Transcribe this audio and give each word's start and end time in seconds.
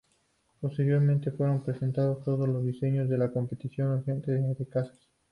Posteriormente 0.59 1.29
fueron 1.29 1.61
presentados 1.63 2.23
todos 2.23 2.49
los 2.49 2.65
diseños 2.65 3.07
a 3.11 3.17
la 3.17 3.29
Competición 3.31 3.91
urgente 3.99 4.31
de 4.31 4.65
cazas. 4.65 5.11